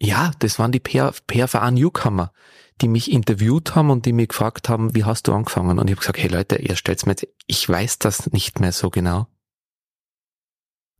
[0.00, 2.32] ja, das waren die PRVA Newcomer,
[2.80, 5.78] die mich interviewt haben und die mich gefragt haben, wie hast du angefangen?
[5.78, 8.72] Und ich habe gesagt, hey Leute, ihr stellt's mir jetzt, ich weiß das nicht mehr
[8.72, 9.26] so genau.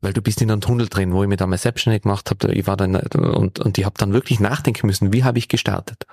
[0.01, 2.55] Weil du bist in einem Tunnel drin, wo ich mich damals selbstständig gemacht habe.
[2.55, 6.07] Ich war dann und, und ich habe dann wirklich nachdenken müssen, wie habe ich gestartet?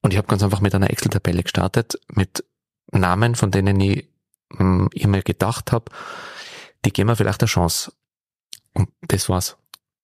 [0.00, 2.44] Und ich habe ganz einfach mit einer Excel-Tabelle gestartet, mit
[2.92, 4.08] Namen, von denen ich
[4.56, 5.86] hm, immer gedacht habe,
[6.84, 7.92] die geben mir vielleicht eine Chance.
[8.74, 9.56] Und das war's.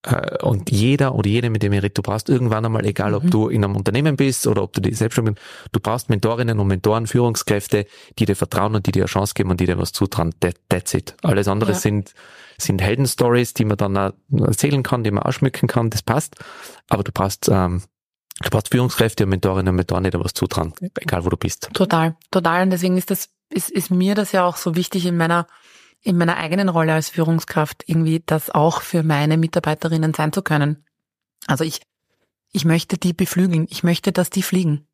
[0.02, 3.24] Äh, und jeder oder jede, mit dem ich rede, du brauchst irgendwann einmal, egal ob
[3.24, 3.30] mhm.
[3.30, 6.66] du in einem Unternehmen bist oder ob du die selbstständig bist, du brauchst Mentorinnen und
[6.66, 7.86] Mentoren, Führungskräfte,
[8.18, 10.34] die dir vertrauen und die dir eine Chance geben und die dir was zutrauen.
[10.40, 11.16] That, that's it.
[11.22, 11.78] Alles andere ja.
[11.78, 12.14] sind,
[12.58, 16.36] sind Heldenstories, die man dann erzählen kann, die man ausschmücken kann, das passt.
[16.88, 17.82] Aber du brauchst, ähm,
[18.42, 21.68] du brauchst Führungskräfte und Mentorinnen und Mentoren, dir was zutrauen, egal wo du bist.
[21.72, 22.62] Total, total.
[22.62, 25.46] Und deswegen ist das, ist, ist mir das ja auch so wichtig in meiner
[26.02, 30.84] in meiner eigenen Rolle als Führungskraft irgendwie das auch für meine Mitarbeiterinnen sein zu können.
[31.46, 31.82] Also ich,
[32.52, 33.66] ich möchte die beflügeln.
[33.68, 34.86] Ich möchte, dass die fliegen.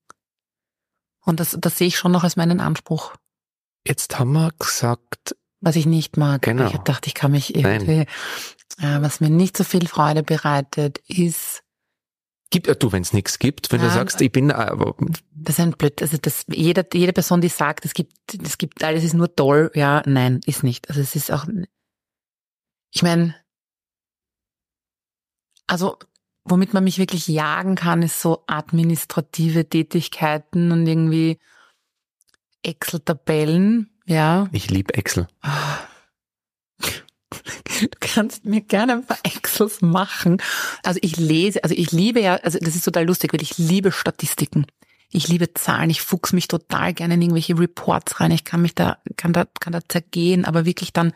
[1.21, 3.15] Und das, das sehe ich schon noch als meinen Anspruch.
[3.87, 5.37] Jetzt haben wir gesagt.
[5.61, 6.43] Was ich nicht mag.
[6.43, 6.67] Genau.
[6.67, 8.07] Ich habe gedacht, ich kann mich irgendwie,
[8.79, 11.63] äh, was mir nicht so viel Freude bereitet, ist
[12.51, 14.51] Gibt, äh, du, wenn es nichts gibt, wenn ja, du sagst, ich bin.
[14.51, 14.77] Äh,
[15.33, 16.01] das ist ein blöd.
[16.03, 19.71] Also das, jede, jede Person, die sagt, es gibt, es gibt alles ist nur toll,
[19.75, 20.89] ja, nein, ist nicht.
[20.89, 21.47] Also es ist auch.
[22.93, 23.35] Ich meine,
[25.67, 25.99] also
[26.45, 31.39] womit man mich wirklich jagen kann, ist so administrative Tätigkeiten und irgendwie
[32.63, 34.49] Excel-Tabellen, ja.
[34.53, 35.27] Ich liebe Excel.
[35.41, 35.79] Ah.
[37.91, 40.41] Du kannst mir gerne ein paar Excels machen.
[40.83, 43.93] Also ich lese, also ich liebe ja, also das ist total lustig, weil ich liebe
[43.93, 44.67] Statistiken.
[45.11, 45.91] Ich liebe Zahlen.
[45.91, 48.33] Ich fuchs mich total gerne in irgendwelche Reports rein.
[48.33, 51.15] Ich kann mich da, kann da, kann da zergehen, aber wirklich dann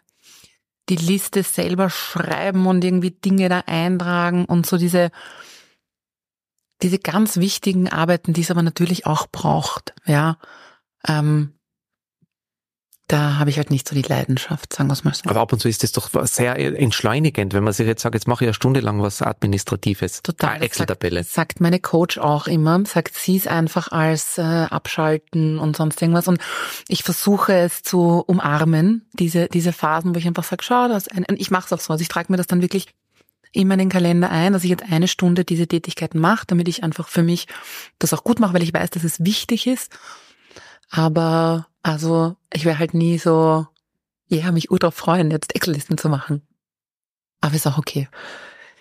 [0.88, 5.10] die Liste selber schreiben und irgendwie Dinge da eintragen und so diese,
[6.82, 10.38] diese ganz wichtigen Arbeiten, die es aber natürlich auch braucht, ja.
[11.06, 11.57] Ähm,
[13.08, 15.28] da habe ich halt nicht so die Leidenschaft, sagen wir es mal so.
[15.28, 18.28] Aber ab und zu ist das doch sehr entschleunigend, wenn man sich jetzt sagt, jetzt
[18.28, 20.22] mache ich eine Stunde lang was Administratives.
[20.22, 20.62] Total.
[20.62, 21.24] Excel-Tabelle.
[21.24, 26.00] Sagt, sagt, meine Coach auch immer, sagt sie es einfach als äh, Abschalten und sonst
[26.00, 26.28] irgendwas.
[26.28, 26.40] Und
[26.88, 31.24] ich versuche es zu umarmen, diese, diese Phasen, wo ich einfach sage, schau, das ein,
[31.36, 31.92] ich mache es auch so.
[31.92, 32.86] Also ich trage mir das dann wirklich
[33.52, 37.08] in meinen Kalender ein, dass ich jetzt eine Stunde diese Tätigkeiten mache, damit ich einfach
[37.08, 37.46] für mich
[37.98, 39.90] das auch gut mache, weil ich weiß, dass es wichtig ist.
[40.90, 43.66] Aber also ich wäre halt nie so,
[44.26, 46.42] ja, mich ultra freuen, jetzt Excel-Listen zu machen.
[47.40, 48.08] Aber ist auch okay.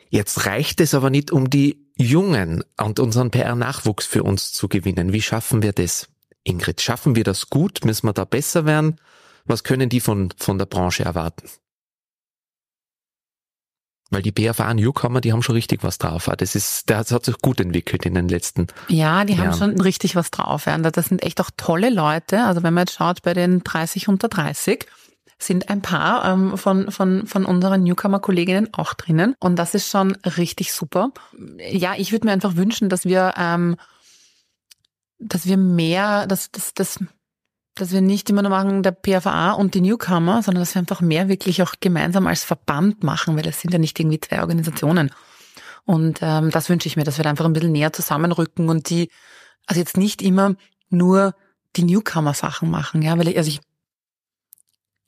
[0.10, 5.14] Jetzt reicht es aber nicht, um die Jungen und unseren PR-Nachwuchs für uns zu gewinnen.
[5.14, 6.10] Wie schaffen wir das?
[6.44, 7.86] Ingrid, schaffen wir das gut?
[7.86, 9.00] Müssen wir da besser werden?
[9.46, 11.50] Was können die von, von der Branche erwarten?
[14.10, 16.30] Weil die BFA Newcomer, die haben schon richtig was drauf.
[16.38, 19.48] Das ist, das hat sich gut entwickelt in den letzten Ja, die Jahren.
[19.52, 20.66] haben schon richtig was drauf.
[20.66, 22.44] Das sind echt auch tolle Leute.
[22.44, 24.86] Also wenn man jetzt schaut, bei den 30 unter 30
[25.40, 29.36] sind ein paar ähm, von, von, von unseren Newcomer-Kolleginnen auch drinnen.
[29.40, 31.12] Und das ist schon richtig super.
[31.70, 33.76] Ja, ich würde mir einfach wünschen, dass wir, ähm,
[35.20, 37.00] dass wir mehr, dass, dass, dass
[37.80, 41.02] dass wir nicht immer nur machen der PFA und die Newcomer, sondern dass wir einfach
[41.02, 45.12] mehr wirklich auch gemeinsam als Verband machen, weil es sind ja nicht irgendwie zwei Organisationen.
[45.86, 48.90] Und ähm, das wünsche ich mir, dass wir da einfach ein bisschen näher zusammenrücken und
[48.90, 49.10] die,
[49.66, 50.56] also jetzt nicht immer
[50.90, 51.34] nur
[51.76, 53.62] die Newcomer-Sachen machen, ja, weil ich, also ich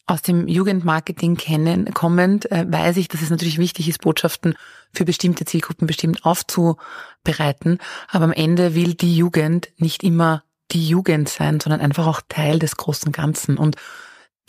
[0.09, 4.55] aus dem Jugendmarketing kennen, kommend, äh, weiß ich, dass es natürlich wichtig ist, Botschaften
[4.91, 7.77] für bestimmte Zielgruppen bestimmt aufzubereiten.
[8.07, 12.59] Aber am Ende will die Jugend nicht immer die Jugend sein, sondern einfach auch Teil
[12.59, 13.57] des großen Ganzen.
[13.57, 13.75] Und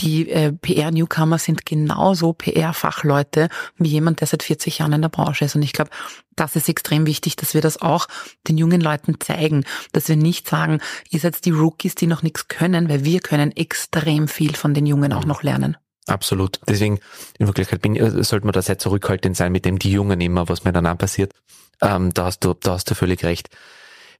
[0.00, 5.44] die äh, PR-Newcomer sind genauso PR-Fachleute wie jemand, der seit 40 Jahren in der Branche
[5.44, 5.54] ist.
[5.56, 5.90] Und ich glaube,
[6.36, 8.06] das ist extrem wichtig, dass wir das auch
[8.48, 10.80] den jungen Leuten zeigen, dass wir nicht sagen,
[11.10, 14.86] ihr seid die Rookies, die noch nichts können, weil wir können extrem viel von den
[14.86, 15.76] Jungen auch noch lernen.
[16.06, 16.60] Absolut.
[16.66, 16.98] Deswegen,
[17.38, 20.48] in Wirklichkeit bin, äh, sollte man da sehr zurückhaltend sein mit dem die Jungen immer,
[20.48, 21.32] was mir dann passiert.
[21.82, 23.50] Ähm, da hast du, da hast du völlig recht.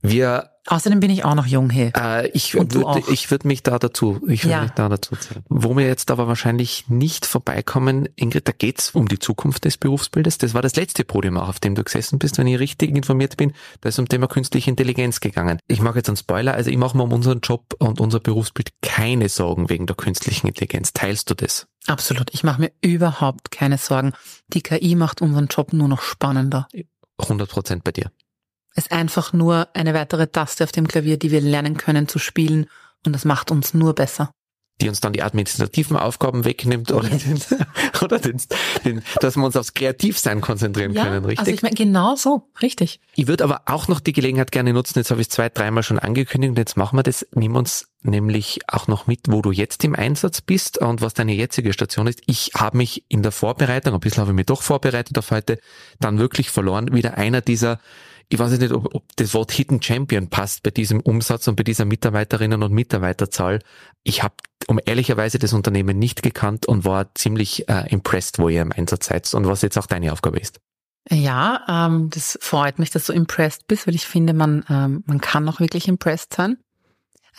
[0.03, 1.91] Wir Außerdem bin ich auch noch jung, hey.
[1.97, 4.63] äh, ich würde ich würde mich da dazu, ich würde Ja.
[4.63, 5.43] mich da dazu zählen.
[5.49, 10.39] Wo wir jetzt aber wahrscheinlich nicht vorbeikommen, Ingrid, da geht's um die Zukunft des Berufsbildes.
[10.39, 13.37] Das war das letzte Podium auch, auf dem du gesessen bist, wenn ich richtig informiert
[13.37, 13.53] bin.
[13.81, 15.59] Da ist um Thema künstliche Intelligenz gegangen.
[15.67, 18.69] Ich mache jetzt einen Spoiler, also ich mache mir um unseren Job und unser Berufsbild
[18.83, 20.93] keine Sorgen wegen der künstlichen Intelligenz.
[20.93, 21.67] Teilst du das?
[21.87, 22.33] Absolut.
[22.33, 24.13] Ich mache mir überhaupt keine Sorgen.
[24.49, 26.69] Die KI macht unseren Job nur noch spannender.
[27.19, 28.13] 100 Prozent bei dir.
[28.75, 32.67] Ist einfach nur eine weitere Taste auf dem Klavier, die wir lernen können zu spielen
[33.05, 34.31] und das macht uns nur besser.
[34.81, 37.39] die uns dann die administrativen Aufgaben wegnimmt oder, den,
[38.03, 38.41] oder den,
[38.85, 41.39] den, dass wir uns aufs Kreativsein konzentrieren können, richtig?
[41.41, 43.01] also ich meine, genau so, richtig.
[43.15, 45.83] Ich würde aber auch noch die Gelegenheit gerne nutzen, jetzt habe ich es zwei, dreimal
[45.83, 49.51] schon angekündigt, und jetzt machen wir das, nimm uns nämlich auch noch mit, wo du
[49.51, 52.23] jetzt im Einsatz bist und was deine jetzige Station ist.
[52.25, 55.59] Ich habe mich in der Vorbereitung, ein bisschen habe ich mich doch vorbereitet auf heute,
[55.99, 57.81] dann wirklich verloren, wieder einer dieser
[58.33, 61.65] ich weiß nicht, ob, ob das Wort Hidden Champion passt bei diesem Umsatz und bei
[61.65, 63.59] dieser Mitarbeiterinnen und Mitarbeiterzahl.
[64.05, 64.35] Ich habe
[64.69, 69.07] um ehrlicherweise das Unternehmen nicht gekannt und war ziemlich äh, impressed, wo ihr im Einsatz
[69.07, 70.61] seid und was jetzt auch deine Aufgabe ist.
[71.11, 75.21] Ja, ähm, das freut mich, dass du impressed bist, weil ich finde, man, ähm, man
[75.21, 76.59] kann auch wirklich impressed sein.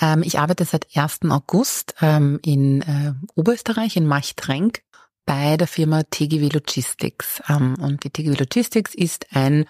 [0.02, 1.20] Ähm, ich arbeite seit 1.
[1.30, 4.82] August ähm, in äh, Oberösterreich, in Machtrenk,
[5.26, 7.42] bei der Firma TGW Logistics.
[7.48, 9.66] Ähm, und die TGW Logistics ist ein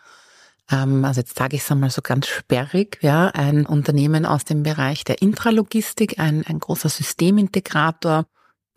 [0.71, 5.03] also jetzt sage ich es einmal so ganz sperrig, ja, ein Unternehmen aus dem Bereich
[5.03, 8.25] der Intralogistik, ein, ein großer Systemintegrator,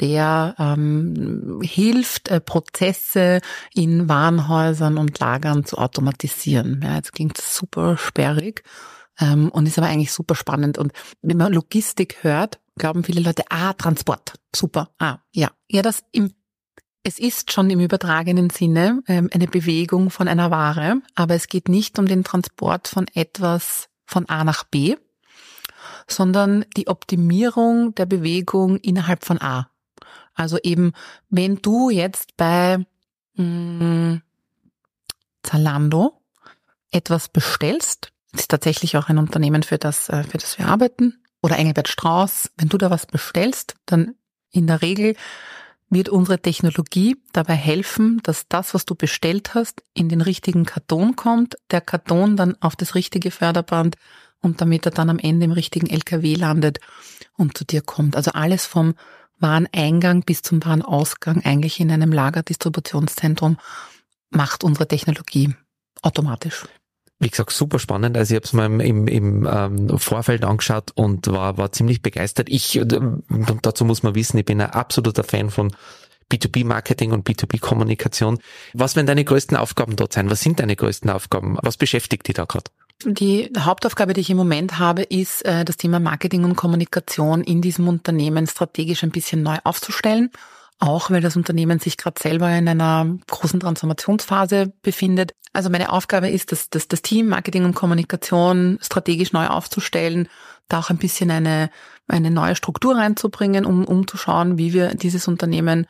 [0.01, 3.41] der ähm, hilft, äh, Prozesse
[3.73, 6.81] in Warenhäusern und Lagern zu automatisieren.
[6.83, 8.65] Ja, jetzt klingt super sperrig
[9.21, 10.79] ähm, und ist aber eigentlich super spannend.
[10.79, 15.51] Und wenn man Logistik hört, glauben viele Leute, ah, Transport, super, ah, ja.
[15.69, 16.33] Ja, das im
[17.05, 21.69] es ist schon im übertragenen Sinne ähm, eine Bewegung von einer Ware, aber es geht
[21.69, 24.97] nicht um den Transport von etwas von A nach B,
[26.09, 29.71] sondern die Optimierung der Bewegung innerhalb von A.
[30.35, 30.93] Also eben,
[31.29, 32.85] wenn du jetzt bei
[33.35, 34.23] mh,
[35.43, 36.23] Zalando
[36.91, 41.59] etwas bestellst, ist tatsächlich auch ein Unternehmen, für das, äh, für das wir arbeiten, oder
[41.59, 44.15] Engelbert Strauß, wenn du da was bestellst, dann
[44.51, 45.15] in der Regel
[45.95, 51.17] wird unsere Technologie dabei helfen, dass das, was du bestellt hast, in den richtigen Karton
[51.17, 53.97] kommt, der Karton dann auf das richtige Förderband
[54.41, 56.79] und damit er dann am Ende im richtigen LKW landet
[57.37, 58.17] und zu dir kommt.
[58.17, 58.95] Also alles vom
[59.39, 63.59] Wareneingang bis zum Warenausgang eigentlich in einem Lagerdistributionszentrum
[64.31, 65.55] macht unsere Technologie
[66.03, 66.67] automatisch.
[67.21, 68.17] Wie gesagt, super spannend.
[68.17, 72.49] Also ich habe es mal im, im, ähm, Vorfeld angeschaut und war, war ziemlich begeistert.
[72.49, 72.87] Ich, äh,
[73.63, 75.75] dazu muss man wissen, ich bin ein absoluter Fan von
[76.31, 78.39] B2B-Marketing und B2B-Kommunikation.
[78.73, 80.31] Was werden deine größten Aufgaben dort sein?
[80.31, 81.57] Was sind deine größten Aufgaben?
[81.63, 82.71] Was beschäftigt dich da gerade?
[83.05, 87.61] Die Hauptaufgabe, die ich im Moment habe, ist, äh, das Thema Marketing und Kommunikation in
[87.61, 90.31] diesem Unternehmen strategisch ein bisschen neu aufzustellen.
[90.79, 95.33] Auch weil das Unternehmen sich gerade selber in einer großen Transformationsphase befindet.
[95.53, 100.29] Also meine Aufgabe ist, das, das, das Team Marketing und Kommunikation strategisch neu aufzustellen,
[100.69, 101.71] da auch ein bisschen eine,
[102.09, 105.87] eine neue Struktur reinzubringen, um, um zu schauen, wie wir dieses Unternehmen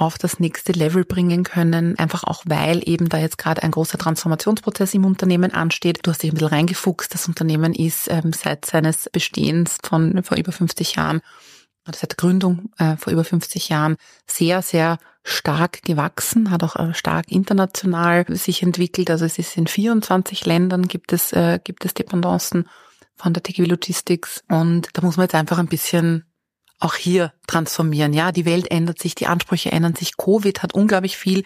[0.00, 3.98] auf das nächste Level bringen können, einfach auch weil eben da jetzt gerade ein großer
[3.98, 6.00] Transformationsprozess im Unternehmen ansteht.
[6.02, 7.12] Du hast dich ein bisschen reingefuchst.
[7.12, 11.20] Das Unternehmen ist ähm, seit seines Bestehens von vor über 50 Jahren,
[11.86, 16.94] seit der Gründung äh, vor über 50 Jahren sehr, sehr stark gewachsen, hat auch äh,
[16.94, 19.10] stark international sich entwickelt.
[19.10, 22.68] Also es ist in 24 Ländern gibt es, äh, gibt es Dependancen
[23.16, 26.24] von der TGW Logistics und da muss man jetzt einfach ein bisschen
[26.78, 28.14] auch hier transformieren.
[28.14, 30.16] Ja, die Welt ändert sich, die Ansprüche ändern sich.
[30.16, 31.44] Covid hat unglaublich viel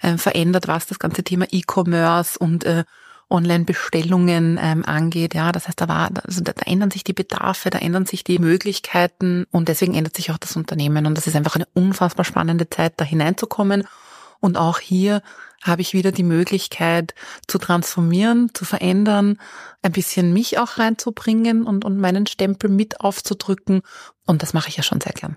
[0.00, 2.84] äh, verändert, was das ganze Thema E-Commerce und äh,
[3.30, 5.34] Online-Bestellungen ähm, angeht.
[5.34, 8.24] Ja, das heißt, da war, also da, da ändern sich die Bedarfe, da ändern sich
[8.24, 11.06] die Möglichkeiten und deswegen ändert sich auch das Unternehmen.
[11.06, 13.84] Und das ist einfach eine unfassbar spannende Zeit, da hineinzukommen.
[14.40, 15.22] Und auch hier
[15.62, 17.14] habe ich wieder die Möglichkeit
[17.46, 19.38] zu transformieren, zu verändern,
[19.82, 23.80] ein bisschen mich auch reinzubringen und, und meinen Stempel mit aufzudrücken.
[24.26, 25.36] Und das mache ich ja schon sehr gern.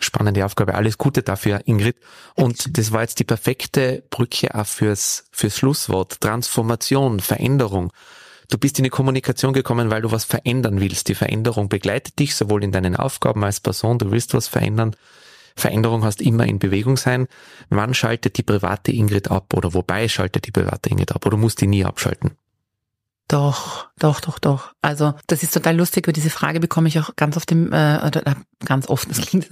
[0.00, 0.74] Spannende Aufgabe.
[0.74, 1.96] Alles Gute dafür, Ingrid.
[2.34, 6.20] Und das war jetzt die perfekte Brücke auch fürs, fürs Schlusswort.
[6.20, 7.92] Transformation, Veränderung.
[8.48, 11.08] Du bist in die Kommunikation gekommen, weil du was verändern willst.
[11.08, 13.98] Die Veränderung begleitet dich sowohl in deinen Aufgaben als Person.
[13.98, 14.94] Du willst was verändern.
[15.56, 17.26] Veränderung hast immer in Bewegung sein.
[17.70, 21.54] Wann schaltet die private Ingrid ab oder wobei schaltet die private Ingrid ab oder muss
[21.54, 22.32] die nie abschalten?
[23.28, 24.72] Doch, doch, doch, doch.
[24.82, 27.96] Also das ist total lustig, weil diese Frage bekomme ich auch ganz oft im, äh,
[27.96, 29.48] äh, ganz oft, das klingt,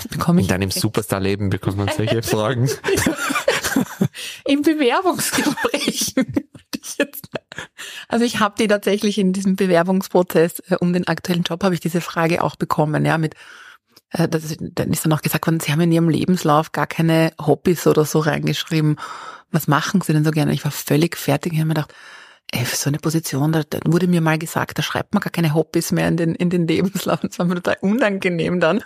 [0.10, 2.70] bekomme In ich deinem Superstar-Leben bekommt man solche Fragen.
[4.46, 6.32] in Bewerbungsgesprächen.
[6.82, 7.28] ich jetzt.
[8.08, 11.80] Also ich habe die tatsächlich in diesem Bewerbungsprozess äh, um den aktuellen Job habe ich
[11.80, 13.34] diese Frage auch bekommen, ja, mit
[14.10, 16.86] äh, das ist, dann ist dann auch gesagt worden, Sie haben in Ihrem Lebenslauf gar
[16.86, 18.96] keine Hobbys oder so reingeschrieben.
[19.50, 20.52] Was machen Sie denn so gerne?
[20.52, 21.52] Ich war völlig fertig.
[21.52, 21.94] Ich habe mir gedacht,
[22.50, 25.30] ey, für so eine Position, da, da wurde mir mal gesagt, da schreibt man gar
[25.30, 27.20] keine Hobbys mehr in den, in den Lebenslauf.
[27.20, 28.82] Das war mir total unangenehm dann.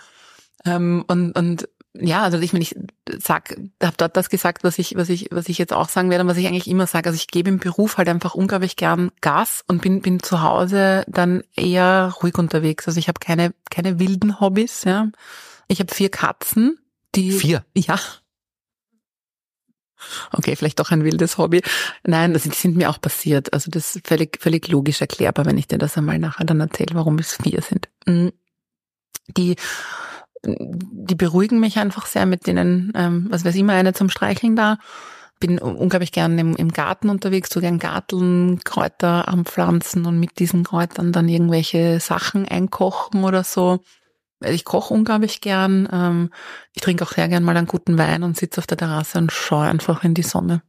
[0.67, 2.75] Ähm, und, und ja, also ich meine, ich
[3.19, 6.23] sag, habe dort das gesagt, was ich, was ich, was ich jetzt auch sagen werde
[6.23, 7.09] und was ich eigentlich immer sage.
[7.09, 11.03] Also ich gebe im Beruf halt einfach unglaublich gern Gas und bin, bin zu Hause
[11.07, 12.87] dann eher ruhig unterwegs.
[12.87, 15.09] Also ich habe keine, keine wilden Hobbys, ja.
[15.67, 16.77] Ich habe vier Katzen,
[17.15, 17.31] die.
[17.31, 17.65] Vier?
[17.75, 17.99] Ja.
[20.31, 21.61] Okay, vielleicht doch ein wildes Hobby.
[22.03, 23.53] Nein, also die sind mir auch passiert.
[23.53, 26.93] Also das ist völlig, völlig logisch erklärbar, wenn ich dir das einmal nachher dann erzähle,
[26.93, 27.89] warum es vier sind.
[28.05, 28.29] Mm.
[29.35, 29.57] Die
[30.43, 34.77] die beruhigen mich einfach sehr mit denen, ähm, was weiß immer eine zum Streicheln da.
[35.39, 40.63] Bin unglaublich gern im, im Garten unterwegs, so gern Garteln, Kräuter anpflanzen und mit diesen
[40.63, 43.83] Kräutern dann irgendwelche Sachen einkochen oder so.
[44.43, 45.87] Ich koche unglaublich gern.
[45.91, 46.29] Ähm,
[46.73, 49.31] ich trinke auch sehr gern mal einen guten Wein und sitze auf der Terrasse und
[49.31, 50.63] schaue einfach in die Sonne.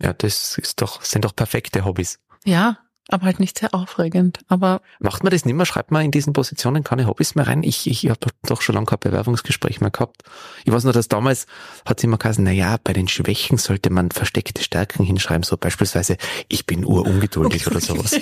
[0.00, 2.20] Ja, das ist doch, sind doch perfekte Hobbys.
[2.44, 4.38] Ja, aber halt nicht sehr aufregend.
[4.48, 5.66] Aber macht man das nicht mehr?
[5.66, 7.62] Schreibt man in diesen Positionen keine Hobbys mehr rein?
[7.62, 10.22] Ich, ich habe doch schon lange kein Bewerbungsgespräch mehr gehabt.
[10.64, 11.46] Ich weiß nur, dass damals
[11.86, 15.56] hat es immer gesagt, na ja, bei den Schwächen sollte man versteckte Stärken hinschreiben, so
[15.56, 16.18] beispielsweise,
[16.48, 18.12] ich bin urungeduldig oder sowas.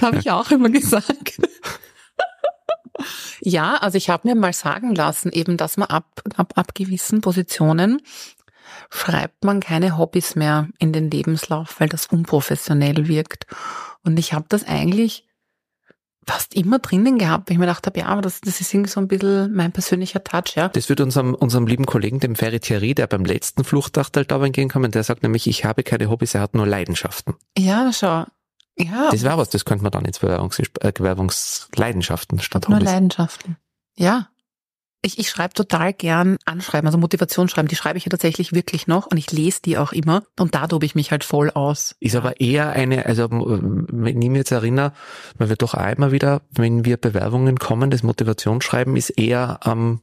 [0.00, 1.40] habe ich auch immer gesagt.
[3.40, 7.20] Ja, also ich habe mir mal sagen lassen, eben, dass man ab, ab, ab gewissen
[7.20, 8.00] Positionen
[8.92, 13.46] schreibt man keine Hobbys mehr in den Lebenslauf, weil das unprofessionell wirkt.
[14.04, 15.26] Und ich habe das eigentlich
[16.26, 18.90] fast immer drinnen gehabt, weil ich mir gedacht habe, ja, aber das, das ist irgendwie
[18.90, 20.68] so ein bisschen mein persönlicher Touch, ja.
[20.68, 24.90] Das wird unserem, unserem lieben Kollegen, dem Ferry Thierry, der beim letzten Fluchtachtel da entgegenkommen,
[24.90, 27.36] der sagt nämlich, ich habe keine Hobbys, er hat nur Leidenschaften.
[27.56, 28.26] Ja, schau.
[28.76, 29.08] Ja.
[29.10, 32.78] Das wäre was, das könnte man dann ins Bewerbungsleidenschaften statt Hobbys.
[32.78, 33.56] Nur Leidenschaften.
[33.96, 34.28] Ja
[35.04, 39.06] ich, ich schreibe total gern Anschreiben, also Motivationsschreiben, die schreibe ich ja tatsächlich wirklich noch
[39.06, 41.96] und ich lese die auch immer und da tobe ich mich halt voll aus.
[41.98, 44.92] Ist aber eher eine, also wenn ich mich jetzt erinnere,
[45.36, 50.02] weil wir doch auch immer wieder, wenn wir Bewerbungen kommen, das Motivationsschreiben ist eher am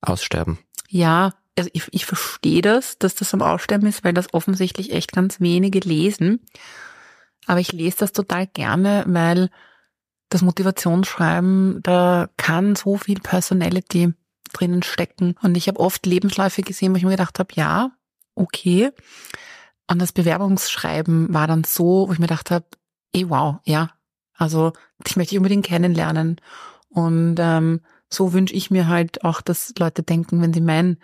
[0.00, 0.58] Aussterben.
[0.88, 5.12] Ja, also ich, ich verstehe das, dass das am Aussterben ist, weil das offensichtlich echt
[5.12, 6.40] ganz wenige lesen.
[7.46, 9.50] Aber ich lese das total gerne, weil
[10.28, 14.12] das Motivationsschreiben, da kann so viel Personality
[14.58, 15.34] drinnen stecken.
[15.42, 17.90] Und ich habe oft Lebensläufe gesehen, wo ich mir gedacht habe, ja,
[18.34, 18.90] okay.
[19.88, 22.66] Und das Bewerbungsschreiben war dann so, wo ich mir gedacht habe,
[23.14, 23.90] eh wow, ja.
[24.34, 24.72] Also
[25.06, 26.40] ich möchte unbedingt kennenlernen.
[26.88, 30.98] Und ähm, so wünsche ich mir halt auch, dass Leute denken, wenn sie mein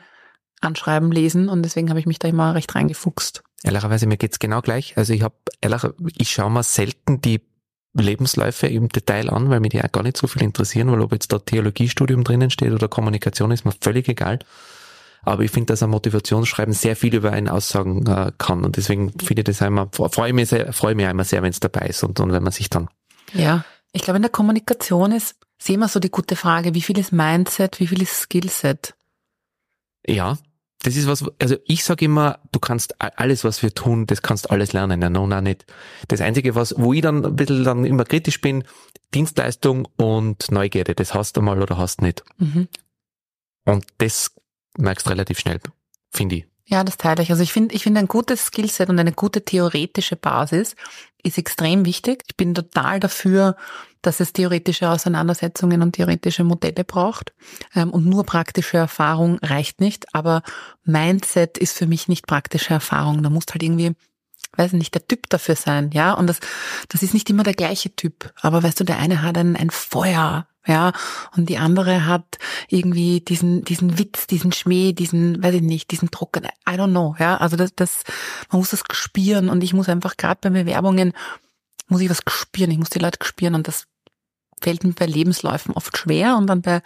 [0.60, 1.48] Anschreiben lesen.
[1.48, 3.42] Und deswegen habe ich mich da immer recht reingefuchst.
[3.62, 4.96] Ehrlicherweise, mir geht's genau gleich.
[4.96, 5.82] Also ich habe, ehrlich,
[6.18, 7.40] ich schaue mal selten die
[7.94, 11.12] Lebensläufe im Detail an, weil mich die auch gar nicht so viel interessieren, weil ob
[11.12, 14.38] jetzt da Theologiestudium drinnen steht oder Kommunikation, ist mir völlig egal.
[15.22, 18.64] Aber ich finde, dass ein Motivationsschreiben sehr viel über einen aussagen äh, kann.
[18.64, 21.50] Und deswegen finde ich das einmal, freue ich mich, sehr, freue mich einmal sehr, wenn
[21.50, 22.88] es dabei ist und, und wenn man sich dann.
[23.32, 26.98] Ja, ich glaube, in der Kommunikation ist, sehen wir so die gute Frage, wie viel
[26.98, 28.94] ist Mindset, wie viel ist Skillset?
[30.04, 30.38] Ja,
[30.82, 34.50] das ist was, also ich sage immer, du kannst alles, was wir tun, das kannst
[34.50, 35.64] alles lernen, ja, no, no, nicht.
[36.08, 38.64] Das Einzige, was, wo ich dann ein bisschen dann immer kritisch bin,
[39.14, 42.24] Dienstleistung und Neugierde, das hast du mal oder hast nicht.
[42.38, 42.68] Mhm.
[43.64, 44.32] Und das
[44.76, 45.60] merkst du relativ schnell,
[46.10, 46.46] finde ich.
[46.64, 47.30] Ja, das teile ich.
[47.30, 50.76] Also ich finde, ich finde ein gutes Skillset und eine gute theoretische Basis
[51.22, 52.22] ist extrem wichtig.
[52.28, 53.56] Ich bin total dafür,
[54.00, 57.32] dass es theoretische Auseinandersetzungen und theoretische Modelle braucht.
[57.74, 60.14] Ähm, und nur praktische Erfahrung reicht nicht.
[60.14, 60.42] Aber
[60.84, 63.22] Mindset ist für mich nicht praktische Erfahrung.
[63.22, 63.92] Da muss halt irgendwie
[64.56, 66.12] weiß nicht, der Typ dafür sein, ja.
[66.12, 66.40] Und das,
[66.88, 68.32] das ist nicht immer der gleiche Typ.
[68.40, 70.92] Aber weißt du, der eine hat ein, ein Feuer, ja,
[71.36, 76.10] und die andere hat irgendwie diesen, diesen Witz, diesen Schmäh, diesen, weiß ich nicht, diesen
[76.10, 77.36] Druck, I don't know, ja.
[77.36, 78.04] Also das, das,
[78.50, 81.12] man muss das spüren und ich muss einfach gerade bei Bewerbungen,
[81.88, 83.86] muss ich was spüren, ich muss die Leute spüren und das
[84.60, 86.80] fällt mir bei Lebensläufen oft schwer und dann bei,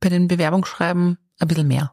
[0.00, 1.92] bei den Bewerbungsschreiben ein bisschen mehr.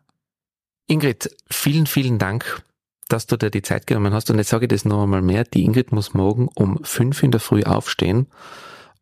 [0.88, 2.64] Ingrid, vielen, vielen Dank,
[3.10, 5.44] dass du dir die Zeit genommen hast und jetzt sage ich das noch einmal mehr.
[5.44, 8.28] Die Ingrid muss morgen um fünf in der Früh aufstehen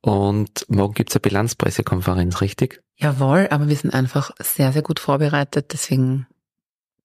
[0.02, 2.82] und morgen gibt's eine Bilanzpressekonferenz, richtig?
[2.98, 6.28] Jawohl, aber wir sind einfach sehr, sehr gut vorbereitet, deswegen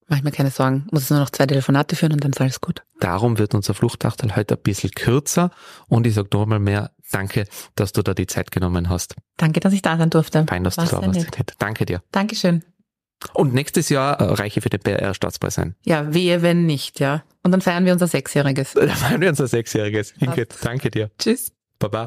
[0.06, 0.86] mache ich mir keine Sorgen.
[0.90, 2.82] Muss es nur noch zwei Telefonate führen und dann ist alles gut.
[3.00, 5.50] Darum wird unser Fluchtachtel heute ein bisschen kürzer
[5.88, 9.14] und ich sage noch einmal mehr Danke, dass du da die Zeit genommen hast.
[9.36, 10.44] Danke, dass ich da sein durfte.
[10.48, 11.28] Fein, dass War's du da warst.
[11.58, 12.02] Danke dir.
[12.10, 12.64] Dankeschön.
[13.32, 15.76] Und nächstes Jahr äh, reiche für den PR Staatspreis sein.
[15.84, 17.22] Ja, wehe, wenn nicht, ja.
[17.42, 18.72] Und dann feiern wir unser Sechsjähriges.
[18.74, 20.14] Dann feiern wir unser Sechsjähriges.
[20.18, 21.10] Ingrid, danke dir.
[21.18, 21.52] Tschüss.
[21.78, 22.06] Baba.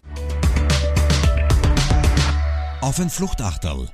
[2.88, 3.90] Auf ein Fluchtachterl